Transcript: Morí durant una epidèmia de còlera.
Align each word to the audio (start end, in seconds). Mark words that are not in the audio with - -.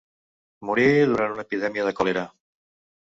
Morí 0.69 0.85
durant 1.11 1.35
una 1.35 1.43
epidèmia 1.47 1.85
de 1.89 1.93
còlera. 1.99 2.25